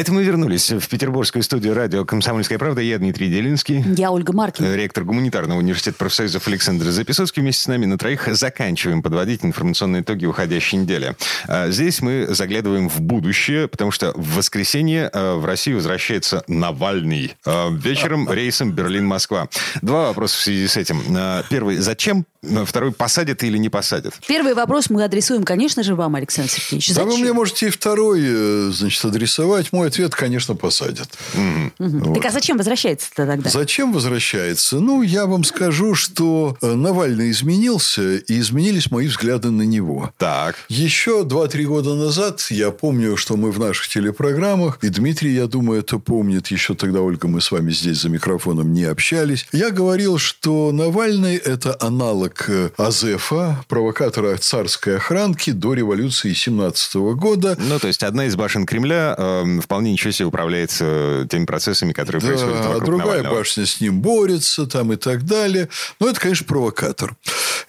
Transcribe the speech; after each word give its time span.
Это 0.00 0.14
мы 0.14 0.24
вернулись 0.24 0.70
в 0.70 0.88
петербургскую 0.88 1.42
студию 1.42 1.74
радио 1.74 2.06
«Комсомольская 2.06 2.58
правда». 2.58 2.80
Я 2.80 2.96
Дмитрий 2.96 3.28
Делинский. 3.28 3.84
Я 3.98 4.10
Ольга 4.10 4.32
Маркин. 4.32 4.74
Ректор 4.74 5.04
гуманитарного 5.04 5.58
университета 5.58 5.98
профсоюзов 5.98 6.48
Александр 6.48 6.86
Записовский. 6.86 7.42
Вместе 7.42 7.64
с 7.64 7.66
нами 7.66 7.84
на 7.84 7.98
троих 7.98 8.26
заканчиваем 8.34 9.02
подводить 9.02 9.44
информационные 9.44 10.00
итоги 10.00 10.24
уходящей 10.24 10.78
недели. 10.78 11.16
А, 11.46 11.70
здесь 11.70 12.00
мы 12.00 12.28
заглядываем 12.30 12.88
в 12.88 12.98
будущее, 13.02 13.68
потому 13.68 13.90
что 13.90 14.12
в 14.16 14.36
воскресенье 14.36 15.10
а, 15.12 15.36
в 15.36 15.44
Россию 15.44 15.76
возвращается 15.76 16.44
Навальный. 16.48 17.34
А, 17.44 17.68
вечером 17.70 18.26
рейсом 18.32 18.72
Берлин-Москва. 18.72 19.50
Два 19.82 20.06
вопроса 20.06 20.38
в 20.38 20.40
связи 20.40 20.66
с 20.66 20.78
этим. 20.78 21.02
Первый. 21.50 21.76
Зачем? 21.76 22.24
Второй. 22.64 22.92
Посадят 22.92 23.42
или 23.42 23.58
не 23.58 23.68
посадят? 23.68 24.14
Первый 24.26 24.54
вопрос 24.54 24.88
мы 24.88 25.04
адресуем, 25.04 25.44
конечно 25.44 25.82
же, 25.82 25.94
вам, 25.94 26.14
Александр 26.14 26.50
Сергеевич. 26.50 26.88
Зачем? 26.88 27.04
Да 27.04 27.10
вы 27.14 27.18
мне 27.18 27.34
можете 27.34 27.66
и 27.66 27.70
второй, 27.70 28.22
э, 28.24 28.70
значит, 28.72 29.04
адресовать. 29.04 29.74
Мой 29.74 29.89
ответ, 29.90 30.14
конечно, 30.14 30.54
посадят. 30.54 31.08
Угу. 31.34 31.88
Вот. 31.98 32.14
Так 32.14 32.26
а 32.26 32.30
зачем 32.30 32.56
возвращается-то 32.56 33.26
тогда? 33.26 33.50
Зачем 33.50 33.92
возвращается? 33.92 34.80
Ну, 34.80 35.02
я 35.02 35.26
вам 35.26 35.44
скажу, 35.44 35.94
что 35.94 36.56
э, 36.62 36.74
Навальный 36.74 37.30
изменился, 37.30 38.16
и 38.16 38.40
изменились 38.40 38.90
мои 38.90 39.08
взгляды 39.08 39.50
на 39.50 39.62
него. 39.62 40.12
Так. 40.18 40.56
Еще 40.68 41.22
2-3 41.22 41.64
года 41.64 41.94
назад 41.94 42.46
я 42.50 42.70
помню, 42.70 43.16
что 43.16 43.36
мы 43.36 43.50
в 43.50 43.58
наших 43.58 43.88
телепрограммах, 43.88 44.78
и 44.82 44.88
Дмитрий, 44.88 45.34
я 45.34 45.46
думаю, 45.46 45.80
это 45.80 45.98
помнит, 45.98 46.48
еще 46.48 46.74
тогда, 46.74 47.00
Ольга, 47.00 47.28
мы 47.28 47.40
с 47.40 47.50
вами 47.50 47.72
здесь 47.72 48.00
за 48.00 48.08
микрофоном 48.08 48.72
не 48.72 48.84
общались. 48.84 49.46
Я 49.52 49.70
говорил, 49.70 50.18
что 50.18 50.70
Навальный– 50.72 51.36
это 51.36 51.76
аналог 51.80 52.44
э, 52.48 52.70
Азефа, 52.76 53.64
провокатора 53.68 54.36
царской 54.36 54.96
охранки 54.96 55.50
до 55.50 55.74
революции 55.74 56.32
17 56.32 56.94
года. 57.16 57.56
Ну, 57.58 57.78
то 57.78 57.88
есть, 57.88 58.02
одна 58.02 58.26
из 58.26 58.36
башен 58.36 58.66
Кремля 58.66 59.14
э, 59.16 59.60
вполне 59.62 59.79
вполне 59.80 59.92
ничего 59.92 60.10
себе 60.10 60.26
управляется 60.26 61.26
теми 61.30 61.46
процессами, 61.46 61.92
которые 61.94 62.20
да, 62.20 62.28
происходят 62.28 62.66
вокруг 62.66 62.84
другая 62.84 63.06
Навального. 63.08 63.34
башня 63.36 63.64
с 63.64 63.80
ним 63.80 64.02
борется 64.02 64.66
там 64.66 64.92
и 64.92 64.96
так 64.96 65.24
далее. 65.24 65.70
Но 65.98 66.08
это, 66.10 66.20
конечно, 66.20 66.46
провокатор. 66.46 67.16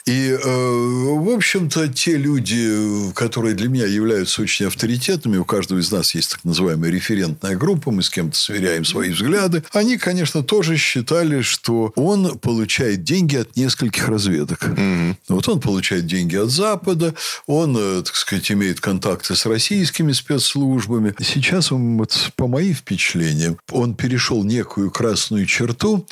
И, 0.05 0.29
э, 0.31 0.37
в 0.43 1.29
общем-то, 1.29 1.87
те 1.89 2.17
люди, 2.17 3.11
которые 3.13 3.55
для 3.55 3.69
меня 3.69 3.85
являются 3.85 4.41
очень 4.41 4.65
авторитетными, 4.65 5.37
у 5.37 5.45
каждого 5.45 5.79
из 5.79 5.91
нас 5.91 6.15
есть 6.15 6.31
так 6.31 6.43
называемая 6.43 6.91
референтная 6.91 7.55
группа, 7.55 7.91
мы 7.91 8.01
с 8.01 8.09
кем-то 8.09 8.37
сверяем 8.37 8.83
свои 8.85 9.11
взгляды, 9.11 9.63
они, 9.73 9.97
конечно, 9.97 10.43
тоже 10.43 10.77
считали, 10.77 11.41
что 11.41 11.91
он 11.95 12.39
получает 12.39 13.03
деньги 13.03 13.35
от 13.35 13.55
нескольких 13.55 14.07
разведок. 14.07 14.63
Mm-hmm. 14.63 15.15
Вот 15.29 15.47
он 15.49 15.59
получает 15.59 16.07
деньги 16.07 16.35
от 16.35 16.49
Запада, 16.49 17.13
он, 17.45 17.75
э, 17.77 18.01
так 18.03 18.15
сказать, 18.15 18.51
имеет 18.51 18.79
контакты 18.79 19.35
с 19.35 19.45
российскими 19.45 20.11
спецслужбами. 20.11 21.13
Сейчас 21.21 21.71
он 21.71 21.97
вот 21.97 22.31
по 22.35 22.47
моим 22.47 22.73
впечатлениям, 22.73 23.57
он 23.69 23.95
перешел 23.95 24.43
некую 24.43 24.89
красную 24.89 25.45
черту, 25.45 26.07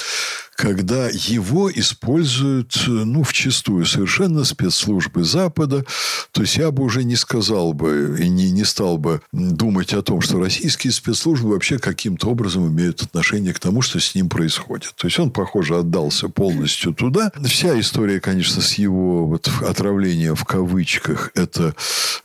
когда 0.60 1.08
его 1.08 1.72
используют, 1.72 2.84
ну, 2.86 3.24
в 3.24 3.32
чистую 3.32 3.86
совершенно 3.86 4.44
спецслужбы 4.44 5.24
Запада. 5.24 5.86
То 6.34 6.42
есть, 6.42 6.58
я 6.58 6.72
бы 6.72 6.84
уже 6.84 7.06
не 7.06 7.16
сказал 7.16 7.72
бы 7.72 8.18
и 8.20 8.28
не, 8.28 8.52
не 8.52 8.66
стал 8.66 8.98
бы 8.98 9.22
думать 9.32 9.94
о 9.94 10.02
том, 10.02 10.20
что 10.20 10.38
российские 10.38 10.92
спецслужбы 10.92 11.52
вообще 11.52 11.80
каким-то 11.80 12.28
образом 12.28 12.68
имеют 12.68 13.02
отношение 13.02 13.54
к 13.54 13.60
тому, 13.60 13.82
что 13.82 14.02
с 14.02 14.14
ним 14.16 14.28
происходит. 14.28 14.94
То 14.98 15.08
есть, 15.08 15.18
он, 15.18 15.32
похоже, 15.32 15.78
отдался 15.78 16.28
полностью 16.28 16.94
туда. 16.94 17.32
Вся 17.46 17.80
история, 17.80 18.20
конечно, 18.20 18.62
с 18.62 18.74
его 18.74 19.28
вот 19.28 19.50
отравлением 19.66 20.36
в 20.36 20.44
кавычках, 20.44 21.32
это 21.36 21.74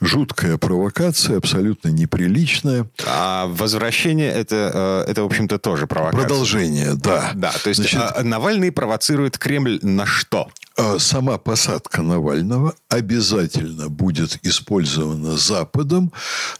жуткая 0.00 0.58
провокация, 0.58 1.36
абсолютно 1.36 1.90
неприличная. 1.90 2.88
А 3.06 3.46
возвращение 3.46 4.32
это, 4.32 5.04
э, 5.06 5.10
это 5.12 5.22
в 5.22 5.26
общем-то, 5.26 5.60
тоже 5.60 5.86
провокация. 5.86 6.26
Продолжение, 6.26 6.94
да. 6.94 7.30
Да, 7.36 7.52
то 7.62 7.68
есть 7.68 7.80
Значит, 7.80 8.00
а, 8.00 8.23
Навальный 8.24 8.72
провоцирует 8.72 9.38
Кремль 9.38 9.78
на 9.82 10.06
что? 10.06 10.48
А 10.76 10.98
сама 10.98 11.38
посадка 11.38 12.02
Навального 12.02 12.74
обязательно 12.88 13.88
будет 13.88 14.40
использована 14.42 15.36
Западом 15.36 16.12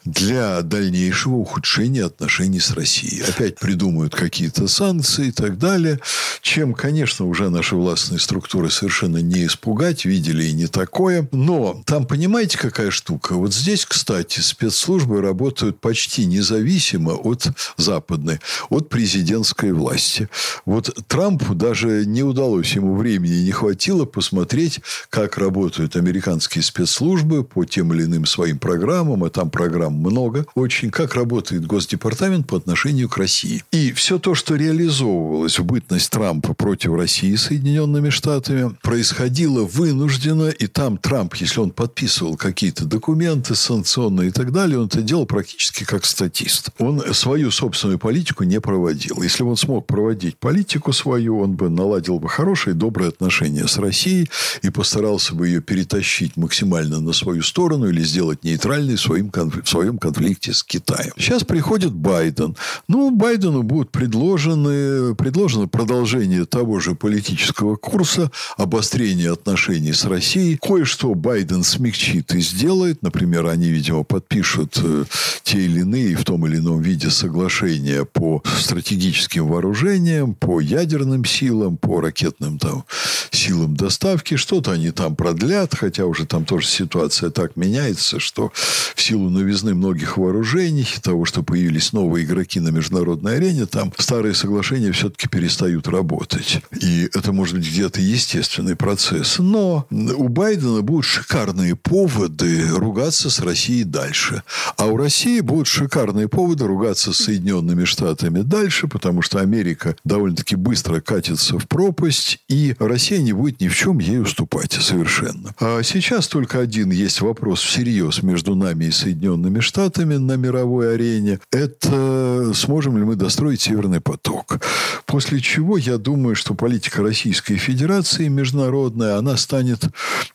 для 0.04 0.62
дальнейшего 0.62 1.34
ухудшения 1.34 2.04
отношений 2.04 2.60
с 2.60 2.70
Россией. 2.70 3.22
Опять 3.22 3.58
придумают 3.58 4.14
какие-то 4.14 4.68
санкции 4.68 5.28
и 5.28 5.32
так 5.32 5.58
далее, 5.58 5.98
чем, 6.42 6.74
конечно, 6.74 7.26
уже 7.26 7.50
наши 7.50 7.74
властные 7.74 8.20
структуры 8.20 8.70
совершенно 8.70 9.18
не 9.18 9.46
испугать, 9.46 10.04
видели 10.04 10.44
и 10.44 10.52
не 10.52 10.68
такое. 10.68 11.28
Но 11.32 11.82
там, 11.84 12.06
понимаете, 12.06 12.56
какая 12.56 12.92
штука? 12.92 13.34
Вот 13.34 13.52
здесь, 13.52 13.84
кстати, 13.84 14.38
спецслужбы 14.38 15.22
работают 15.22 15.80
почти 15.80 16.24
независимо 16.26 17.12
от 17.14 17.48
западной, 17.76 18.38
от 18.68 18.88
президентской 18.90 19.72
власти. 19.72 20.28
Вот 20.66 20.94
Трампу 21.08 21.53
даже 21.54 22.04
не 22.06 22.22
удалось, 22.22 22.74
ему 22.74 22.94
времени 22.96 23.42
не 23.42 23.52
хватило 23.52 24.04
посмотреть, 24.04 24.80
как 25.10 25.38
работают 25.38 25.96
американские 25.96 26.62
спецслужбы 26.62 27.44
по 27.44 27.64
тем 27.64 27.92
или 27.92 28.04
иным 28.04 28.26
своим 28.26 28.58
программам, 28.58 29.24
а 29.24 29.30
там 29.30 29.50
программ 29.50 29.94
много 29.94 30.46
очень, 30.54 30.90
как 30.90 31.14
работает 31.14 31.66
Госдепартамент 31.66 32.46
по 32.46 32.56
отношению 32.56 33.08
к 33.08 33.16
России. 33.16 33.62
И 33.72 33.92
все 33.92 34.18
то, 34.18 34.34
что 34.34 34.56
реализовывалось 34.56 35.58
в 35.58 35.64
бытность 35.64 36.10
Трампа 36.10 36.54
против 36.54 36.94
России 36.94 37.34
Соединенными 37.34 38.10
Штатами, 38.10 38.76
происходило 38.82 39.64
вынужденно, 39.64 40.48
и 40.48 40.66
там 40.66 40.98
Трамп, 40.98 41.34
если 41.34 41.60
он 41.60 41.70
подписывал 41.70 42.36
какие-то 42.36 42.84
документы 42.84 43.54
санкционные 43.54 44.28
и 44.28 44.32
так 44.32 44.52
далее, 44.52 44.78
он 44.78 44.86
это 44.86 45.02
делал 45.02 45.26
практически 45.26 45.84
как 45.84 46.04
статист. 46.04 46.70
Он 46.78 47.02
свою 47.14 47.50
собственную 47.50 47.98
политику 47.98 48.44
не 48.44 48.60
проводил. 48.60 49.22
Если 49.22 49.42
бы 49.42 49.50
он 49.50 49.56
смог 49.56 49.86
проводить 49.86 50.38
политику 50.38 50.92
свою, 50.92 51.33
он 51.40 51.54
бы 51.54 51.68
наладил 51.68 52.18
бы 52.18 52.28
хорошие, 52.28 52.74
добрые 52.74 53.08
отношения 53.08 53.66
с 53.66 53.78
Россией 53.78 54.30
и 54.62 54.70
постарался 54.70 55.34
бы 55.34 55.48
ее 55.48 55.60
перетащить 55.60 56.36
максимально 56.36 57.00
на 57.00 57.12
свою 57.12 57.42
сторону 57.42 57.88
или 57.88 58.02
сделать 58.02 58.44
нейтральной 58.44 58.96
в, 58.96 59.00
своим, 59.00 59.30
в 59.30 59.68
своем 59.68 59.98
конфликте 59.98 60.52
с 60.52 60.62
Китаем. 60.62 61.12
Сейчас 61.16 61.44
приходит 61.44 61.92
Байден. 61.92 62.56
Ну, 62.88 63.10
Байдену 63.10 63.62
будут 63.62 63.90
предложены, 63.90 65.14
предложено 65.14 65.68
продолжение 65.68 66.44
того 66.44 66.80
же 66.80 66.94
политического 66.94 67.76
курса, 67.76 68.30
обострение 68.56 69.32
отношений 69.32 69.92
с 69.92 70.04
Россией. 70.04 70.56
Кое-что 70.56 71.14
Байден 71.14 71.62
смягчит 71.62 72.34
и 72.34 72.40
сделает. 72.40 73.02
Например, 73.02 73.46
они, 73.46 73.68
видимо, 73.68 74.04
подпишут 74.04 74.78
э, 74.82 75.04
те 75.42 75.64
или 75.64 75.80
иные 75.80 76.16
в 76.16 76.24
том 76.24 76.46
или 76.46 76.58
ином 76.58 76.80
виде 76.80 77.10
соглашения 77.10 78.04
по 78.04 78.42
стратегическим 78.58 79.46
вооружениям, 79.48 80.34
по 80.34 80.60
ядерным 80.60 81.23
силам, 81.24 81.76
по 81.76 82.00
ракетным 82.00 82.58
там, 82.58 82.84
силам 83.30 83.76
доставки. 83.76 84.36
Что-то 84.36 84.72
они 84.72 84.90
там 84.90 85.16
продлят, 85.16 85.74
хотя 85.74 86.06
уже 86.06 86.26
там 86.26 86.44
тоже 86.44 86.66
ситуация 86.66 87.30
так 87.30 87.56
меняется, 87.56 88.20
что 88.20 88.52
в 88.94 89.02
силу 89.02 89.30
новизны 89.30 89.74
многих 89.74 90.16
вооружений, 90.16 90.86
того, 91.02 91.24
что 91.24 91.42
появились 91.42 91.92
новые 91.92 92.24
игроки 92.24 92.60
на 92.60 92.68
международной 92.68 93.36
арене, 93.36 93.66
там 93.66 93.92
старые 93.98 94.34
соглашения 94.34 94.92
все-таки 94.92 95.28
перестают 95.28 95.88
работать. 95.88 96.62
И 96.80 97.08
это 97.12 97.32
может 97.32 97.56
быть 97.56 97.68
где-то 97.68 98.00
естественный 98.00 98.76
процесс. 98.76 99.38
Но 99.38 99.86
у 99.90 100.28
Байдена 100.28 100.82
будут 100.82 101.04
шикарные 101.04 101.76
поводы 101.76 102.68
ругаться 102.68 103.30
с 103.30 103.40
Россией 103.40 103.84
дальше. 103.84 104.42
А 104.76 104.86
у 104.86 104.96
России 104.96 105.40
будут 105.40 105.66
шикарные 105.66 106.28
поводы 106.28 106.66
ругаться 106.66 107.12
с 107.12 107.18
Соединенными 107.18 107.84
Штатами 107.84 108.42
дальше, 108.42 108.88
потому 108.88 109.22
что 109.22 109.40
Америка 109.40 109.96
довольно-таки 110.04 110.56
быстро 110.56 111.00
катится 111.14 111.60
в 111.60 111.68
пропасть, 111.68 112.38
и 112.48 112.74
Россия 112.80 113.20
не 113.20 113.32
будет 113.32 113.60
ни 113.60 113.68
в 113.68 113.76
чем 113.76 114.00
ей 114.00 114.20
уступать 114.20 114.72
совершенно. 114.72 115.54
А 115.60 115.80
сейчас 115.84 116.26
только 116.26 116.58
один 116.58 116.90
есть 116.90 117.20
вопрос 117.20 117.60
всерьез 117.60 118.24
между 118.24 118.56
нами 118.56 118.86
и 118.86 118.90
Соединенными 118.90 119.60
Штатами 119.60 120.16
на 120.16 120.32
мировой 120.32 120.94
арене. 120.94 121.38
Это 121.52 122.52
сможем 122.52 122.98
ли 122.98 123.04
мы 123.04 123.14
достроить 123.14 123.60
Северный 123.60 124.00
поток. 124.00 124.58
После 125.06 125.38
чего 125.38 125.76
я 125.76 125.98
думаю, 125.98 126.34
что 126.34 126.54
политика 126.54 127.00
Российской 127.00 127.58
Федерации 127.58 128.26
международная, 128.26 129.16
она 129.16 129.36
станет 129.36 129.84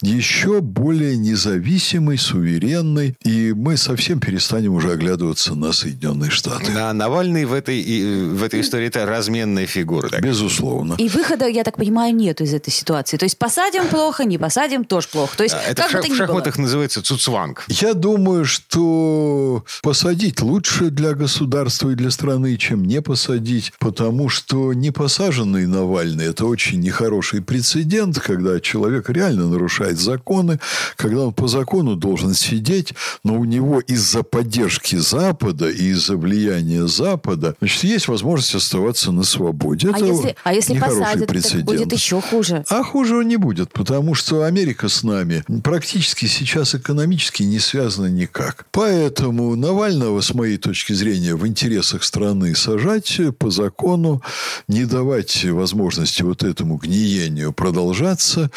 еще 0.02 0.62
более 0.62 1.18
независимой, 1.18 2.18
суверенной, 2.18 3.18
и 3.26 3.52
мы 3.54 3.76
совсем 3.76 4.22
перестанем 4.22 4.74
уже 4.76 4.94
оглядываться 4.94 5.56
на 5.56 5.74
Соединенные 5.74 6.32
Штаты. 6.32 6.72
А 6.78 6.94
Навальный 6.94 7.44
в 7.44 7.52
этой, 7.52 8.30
в 8.30 8.42
этой 8.42 8.62
истории 8.62 8.88
это 8.88 9.06
разменная 9.06 9.66
фигура. 9.66 10.08
Так? 10.08 10.22
Безусловно. 10.22 10.69
Безусловно. 10.70 10.96
И 10.98 11.10
выхода, 11.10 11.48
я 11.48 11.64
так 11.64 11.78
понимаю, 11.78 12.16
нет 12.16 12.42
из 12.42 12.54
этой 12.54 12.72
ситуации. 12.72 13.18
То 13.18 13.26
есть 13.26 13.38
посадим 13.38 13.88
плохо, 13.88 14.26
не 14.26 14.38
посадим 14.38 14.86
тоже 14.86 15.08
плохо. 15.08 15.38
То 15.38 15.44
есть, 15.44 15.56
это 15.68 15.84
как 15.84 15.92
в, 15.92 15.96
бы 15.96 16.02
то 16.02 16.14
в 16.14 16.18
шахматах 16.18 16.56
было. 16.56 16.64
называется 16.64 17.02
цуцванг. 17.02 17.66
Я 17.68 17.94
думаю, 17.94 18.46
что 18.46 19.64
посадить 19.82 20.42
лучше 20.42 20.90
для 20.90 21.14
государства 21.14 21.90
и 21.90 21.96
для 21.96 22.12
страны, 22.12 22.58
чем 22.58 22.86
не 22.86 23.02
посадить, 23.02 23.74
потому 23.80 24.30
что 24.30 24.74
не 24.74 24.92
посаженный 24.92 25.68
Навальный– 25.68 26.26
это 26.30 26.46
очень 26.46 26.80
нехороший 26.80 27.42
прецедент, 27.42 28.20
когда 28.20 28.60
человек 28.60 29.10
реально 29.10 29.48
нарушает 29.48 30.00
законы, 30.00 30.60
когда 30.96 31.26
он 31.26 31.34
по 31.34 31.48
закону 31.48 31.96
должен 31.96 32.34
сидеть, 32.34 32.94
но 33.24 33.36
у 33.36 33.46
него 33.46 33.80
из-за 33.80 34.24
поддержки 34.24 34.96
Запада 34.96 35.70
и 35.70 35.90
из-за 35.90 36.18
влияния 36.18 36.88
Запада, 36.88 37.56
значит, 37.60 37.84
есть 37.84 38.08
возможность 38.08 38.56
оставаться 38.56 39.12
на 39.12 39.24
свободе. 39.24 39.90
А 39.90 39.98
это 39.98 40.06
если, 40.06 40.36
а 40.44 40.54
если 40.60 40.80
посадят, 40.80 41.28
прецедент. 41.28 41.66
будет 41.66 41.94
еще 41.94 42.22
хуже. 42.22 42.66
А 42.70 42.84
хуже 42.84 43.18
он 43.18 43.28
не 43.28 43.38
будет, 43.38 43.72
потому 43.72 44.16
что 44.16 44.44
Америка 44.44 44.90
с 44.90 45.04
нами 45.04 45.44
практически 45.64 46.26
сейчас 46.26 46.76
экономически 46.76 47.44
не 47.44 47.60
связана 47.60 48.08
никак. 48.08 48.66
Поэтому 48.72 49.56
Навального, 49.56 50.22
с 50.22 50.34
моей 50.34 50.58
точки 50.58 50.94
зрения, 50.94 51.36
в 51.36 51.48
интересах 51.48 52.04
страны 52.04 52.56
сажать 52.56 53.20
по 53.38 53.50
закону, 53.50 54.22
не 54.68 54.86
давать 54.86 55.46
возможности 55.46 56.24
вот 56.24 56.44
этому 56.44 56.78
гниению 56.78 57.54
продолжаться. 57.54 58.52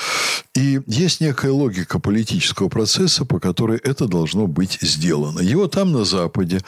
И 0.55 0.81
есть 0.87 1.21
некая 1.21 1.53
логика 1.53 1.99
политического 1.99 2.69
процесса, 2.69 3.25
по 3.25 3.39
которой 3.39 3.79
это 3.79 4.07
должно 4.07 4.47
быть 4.47 4.79
сделано. 4.81 5.41
Его 5.41 5.69
там 5.69 5.93
на 5.93 6.05
Западе 6.05 6.61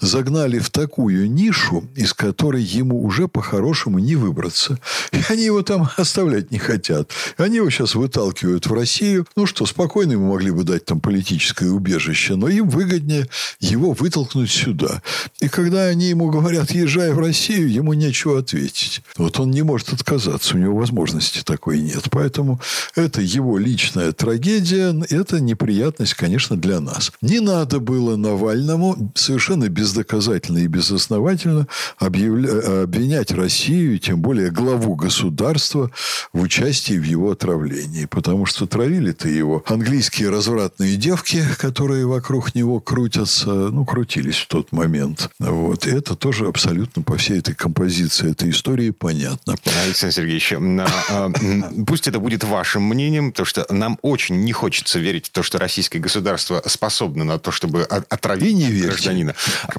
загнали 0.00 0.58
в 0.58 0.70
такую 0.70 1.30
нишу, 1.30 1.84
из 1.94 2.12
которой 2.12 2.62
ему 2.62 3.04
уже 3.04 3.28
по-хорошему 3.28 3.98
не 3.98 4.16
выбраться. 4.16 4.79
И 5.12 5.20
они 5.28 5.44
его 5.44 5.62
там 5.62 5.88
оставлять 5.96 6.50
не 6.50 6.58
хотят. 6.58 7.10
Они 7.36 7.56
его 7.56 7.70
сейчас 7.70 7.94
выталкивают 7.94 8.66
в 8.66 8.72
Россию. 8.72 9.26
Ну 9.36 9.46
что, 9.46 9.66
спокойно 9.66 10.12
ему 10.12 10.30
могли 10.30 10.50
бы 10.50 10.64
дать 10.64 10.84
там 10.84 11.00
политическое 11.00 11.68
убежище, 11.68 12.36
но 12.36 12.48
им 12.48 12.68
выгоднее 12.68 13.28
его 13.60 13.92
вытолкнуть 13.92 14.50
сюда. 14.50 15.02
И 15.40 15.48
когда 15.48 15.84
они 15.84 16.08
ему 16.08 16.30
говорят, 16.30 16.70
езжай 16.70 17.12
в 17.12 17.18
Россию, 17.18 17.70
ему 17.70 17.92
нечего 17.92 18.38
ответить. 18.38 19.02
Вот 19.16 19.38
он 19.40 19.50
не 19.50 19.62
может 19.62 19.92
отказаться, 19.92 20.56
у 20.56 20.58
него 20.58 20.76
возможности 20.76 21.42
такой 21.44 21.80
нет. 21.80 22.04
Поэтому 22.10 22.60
это 22.94 23.20
его 23.20 23.58
личная 23.58 24.12
трагедия, 24.12 24.94
это 25.10 25.40
неприятность, 25.40 26.14
конечно, 26.14 26.56
для 26.56 26.80
нас. 26.80 27.12
Не 27.20 27.40
надо 27.40 27.80
было 27.80 28.16
Навальному 28.16 29.12
совершенно 29.14 29.68
бездоказательно 29.68 30.58
и 30.58 30.66
безосновательно 30.66 31.66
объявля... 31.98 32.82
обвинять 32.82 33.32
Россию, 33.32 33.98
тем 33.98 34.20
более 34.20 34.50
главу 34.70 34.94
государства, 34.94 35.90
в 36.32 36.40
участии 36.40 36.98
в 36.98 37.02
его 37.02 37.32
отравлении. 37.32 38.04
Потому 38.04 38.46
что 38.46 38.66
травили-то 38.66 39.28
его 39.28 39.64
английские 39.66 40.30
развратные 40.30 40.96
девки, 40.96 41.42
которые 41.58 42.06
вокруг 42.06 42.54
него 42.54 42.80
крутятся, 42.80 43.48
ну, 43.48 43.84
крутились 43.84 44.36
в 44.36 44.46
тот 44.46 44.70
момент. 44.72 45.30
Вот. 45.40 45.86
И 45.86 45.90
это 45.90 46.14
тоже 46.14 46.46
абсолютно 46.46 47.02
по 47.02 47.16
всей 47.16 47.38
этой 47.38 47.54
композиции 47.54 48.30
этой 48.30 48.50
истории 48.50 48.90
понятно. 48.90 49.56
Александр 49.84 50.14
Сергеевич, 50.14 50.52
а, 50.52 51.30
пусть 51.86 52.06
это 52.06 52.20
будет 52.20 52.44
вашим 52.44 52.84
мнением, 52.84 53.32
потому 53.32 53.46
что 53.46 53.66
нам 53.70 53.98
очень 54.02 54.36
не 54.44 54.52
хочется 54.52 55.00
верить 55.00 55.26
в 55.26 55.30
то, 55.30 55.42
что 55.42 55.58
российское 55.58 55.98
государство 55.98 56.62
способно 56.66 57.24
на 57.24 57.38
то, 57.38 57.50
чтобы 57.50 57.82
отравить 57.82 58.54
не 58.54 58.82
гражданина. 58.82 59.34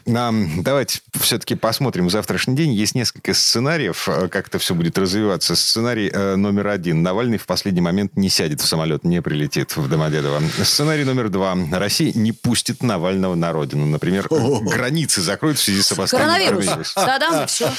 Давайте 0.05 0.99
все-таки 1.21 1.55
посмотрим 1.55 2.09
завтрашний 2.09 2.55
день. 2.55 2.73
Есть 2.73 2.95
несколько 2.95 3.33
сценариев, 3.33 4.07
э, 4.09 4.27
как 4.27 4.47
это 4.47 4.59
все 4.59 4.73
будет 4.73 4.80
развиваться. 4.89 5.55
Сценарий 5.55 6.09
э, 6.11 6.35
номер 6.35 6.67
один. 6.67 7.03
Навальный 7.03 7.37
в 7.37 7.45
последний 7.45 7.81
момент 7.81 8.15
не 8.15 8.29
сядет 8.29 8.61
в 8.61 8.65
самолет, 8.65 9.03
не 9.03 9.21
прилетит 9.21 9.75
в 9.75 9.87
Домодедово. 9.87 10.41
Сценарий 10.63 11.03
номер 11.03 11.29
два. 11.29 11.57
Россия 11.71 12.11
не 12.15 12.31
пустит 12.31 12.83
Навального 12.83 13.35
на 13.35 13.51
родину. 13.51 13.85
Например, 13.85 14.27
границы 14.29 15.21
закроют 15.21 15.57
в 15.57 15.61
связи 15.61 15.81
с 15.81 15.91
обострением. 15.91 16.61
Да-да, 16.95 17.45
все. 17.47 17.71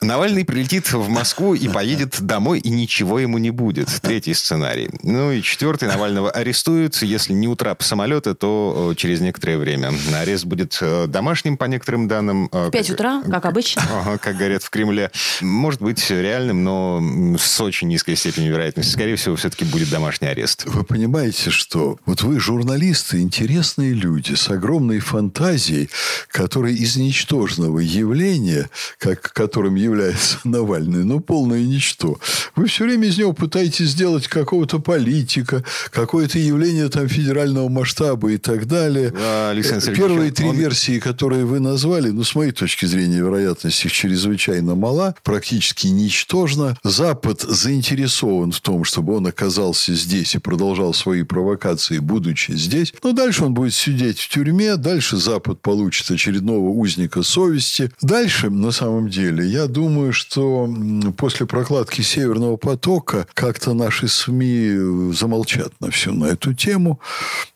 Навальный 0.00 0.44
прилетит 0.44 0.92
в 0.92 1.08
Москву 1.08 1.54
и 1.54 1.68
поедет 1.68 2.20
домой, 2.20 2.60
и 2.60 2.70
ничего 2.70 3.18
ему 3.18 3.38
не 3.38 3.50
будет. 3.50 3.88
Третий 4.02 4.34
сценарий. 4.34 4.90
Ну 5.02 5.32
и 5.32 5.42
четвертый. 5.42 5.88
Навального 5.88 6.30
арестуют. 6.30 7.02
Если 7.02 7.32
не 7.32 7.48
утрап 7.48 7.82
самолета, 7.82 8.34
то 8.34 8.90
э, 8.92 8.94
через 8.96 9.20
некоторое 9.20 9.58
время. 9.58 9.92
Арест 10.14 10.44
будет 10.44 10.78
э, 10.80 11.06
домашним, 11.08 11.56
по 11.56 11.64
некоторым 11.64 12.08
данным. 12.08 12.48
В 12.52 12.70
5 12.70 12.90
утра, 12.90 13.22
как 13.30 13.46
обычно. 13.46 13.82
Как 14.20 14.36
говорят 14.36 14.62
в 14.62 14.70
Кремле. 14.70 15.10
Может 15.40 15.73
быть 15.80 16.10
реальным, 16.10 16.64
но 16.64 17.36
с 17.38 17.60
очень 17.60 17.88
низкой 17.88 18.16
степенью 18.16 18.52
вероятности. 18.52 18.92
Скорее 18.92 19.16
всего, 19.16 19.36
все-таки 19.36 19.64
будет 19.64 19.90
домашний 19.90 20.28
арест. 20.28 20.64
Вы 20.66 20.84
понимаете, 20.84 21.50
что 21.50 21.98
вот 22.06 22.22
вы 22.22 22.40
журналисты, 22.40 23.20
интересные 23.20 23.92
люди 23.92 24.34
с 24.34 24.48
огромной 24.48 25.00
фантазией, 25.00 25.90
которые 26.28 26.76
из 26.76 26.96
ничтожного 26.96 27.78
явления, 27.78 28.68
как, 28.98 29.32
которым 29.32 29.74
является 29.74 30.38
Навальный, 30.44 31.04
ну, 31.04 31.20
полное 31.20 31.62
ничто. 31.62 32.18
Вы 32.56 32.66
все 32.66 32.84
время 32.84 33.08
из 33.08 33.18
него 33.18 33.32
пытаетесь 33.32 33.90
сделать 33.90 34.28
какого-то 34.28 34.78
политика, 34.78 35.64
какое-то 35.90 36.38
явление 36.38 36.88
там 36.88 37.08
федерального 37.08 37.68
масштаба 37.68 38.32
и 38.32 38.36
так 38.36 38.66
далее. 38.66 39.12
Александр 39.50 39.94
Первые 39.94 40.30
три 40.30 40.48
он... 40.48 40.56
версии, 40.56 40.98
которые 40.98 41.44
вы 41.44 41.60
назвали, 41.60 42.10
ну, 42.10 42.24
с 42.24 42.34
моей 42.34 42.52
точки 42.52 42.86
зрения, 42.86 43.18
вероятность 43.18 43.84
их 43.84 43.92
чрезвычайно 43.92 44.74
мала, 44.74 45.14
практически 45.22 45.53
ничтожна. 45.84 46.76
Запад 46.82 47.40
заинтересован 47.40 48.52
в 48.52 48.60
том, 48.60 48.84
чтобы 48.84 49.16
он 49.16 49.26
оказался 49.26 49.94
здесь 49.94 50.34
и 50.34 50.38
продолжал 50.38 50.94
свои 50.94 51.22
провокации, 51.22 51.98
будучи 51.98 52.52
здесь. 52.52 52.92
Но 53.02 53.12
дальше 53.12 53.44
он 53.44 53.54
будет 53.54 53.74
сидеть 53.74 54.18
в 54.18 54.28
тюрьме, 54.28 54.76
дальше 54.76 55.16
Запад 55.16 55.60
получит 55.60 56.10
очередного 56.10 56.68
узника 56.68 57.22
совести. 57.22 57.90
Дальше, 58.00 58.50
на 58.50 58.70
самом 58.70 59.08
деле, 59.08 59.46
я 59.46 59.66
думаю, 59.66 60.12
что 60.12 60.72
после 61.16 61.46
прокладки 61.46 62.02
Северного 62.02 62.56
потока 62.56 63.26
как-то 63.34 63.74
наши 63.74 64.08
СМИ 64.08 65.12
замолчат 65.12 65.72
на 65.80 65.90
всю 65.90 66.12
на 66.12 66.26
эту 66.26 66.54
тему. 66.54 67.00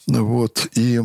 Вот. 0.09 0.69
И 0.75 1.01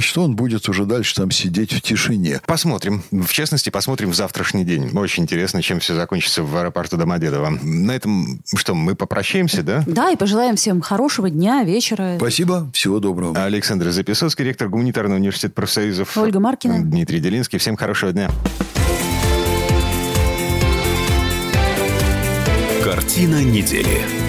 что 0.00 0.22
он 0.22 0.36
будет 0.36 0.68
уже 0.68 0.84
дальше 0.84 1.14
там 1.14 1.30
сидеть 1.30 1.72
в 1.72 1.80
тишине. 1.80 2.40
Посмотрим. 2.46 3.02
В 3.10 3.32
частности, 3.32 3.70
посмотрим 3.70 4.10
в 4.10 4.14
завтрашний 4.14 4.64
день. 4.64 4.90
Очень 4.96 5.24
интересно, 5.24 5.60
чем 5.60 5.80
все 5.80 5.94
закончится 5.94 6.42
в 6.42 6.56
аэропорту 6.56 6.96
Домодедово. 6.96 7.50
На 7.62 7.92
этом 7.92 8.40
что, 8.54 8.74
мы 8.74 8.94
попрощаемся, 8.94 9.62
да? 9.62 9.82
Да, 9.86 10.10
и 10.10 10.16
пожелаем 10.16 10.56
всем 10.56 10.80
хорошего 10.80 11.30
дня, 11.30 11.64
вечера. 11.64 12.14
Спасибо. 12.16 12.70
Всего 12.72 13.00
доброго. 13.00 13.42
Александр 13.42 13.90
Записовский, 13.90 14.44
ректор 14.44 14.68
Гуманитарного 14.68 15.18
университета 15.18 15.54
профсоюзов. 15.54 16.16
Ольга 16.16 16.40
Маркина. 16.40 16.82
Дмитрий 16.82 17.20
Делинский. 17.20 17.58
Всем 17.58 17.76
хорошего 17.76 18.12
дня. 18.12 18.30
Картина 22.84 23.42
недели. 23.42 24.27